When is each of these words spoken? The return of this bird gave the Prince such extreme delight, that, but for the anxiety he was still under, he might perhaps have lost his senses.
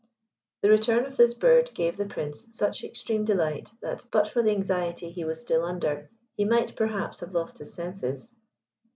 The 0.63 0.69
return 0.71 1.05
of 1.05 1.15
this 1.15 1.35
bird 1.35 1.69
gave 1.75 1.95
the 1.95 2.07
Prince 2.07 2.57
such 2.57 2.83
extreme 2.83 3.23
delight, 3.23 3.71
that, 3.83 4.03
but 4.11 4.27
for 4.27 4.41
the 4.41 4.49
anxiety 4.49 5.11
he 5.11 5.25
was 5.25 5.39
still 5.39 5.63
under, 5.63 6.09
he 6.35 6.43
might 6.43 6.75
perhaps 6.75 7.19
have 7.19 7.35
lost 7.35 7.59
his 7.59 7.75
senses. 7.75 8.33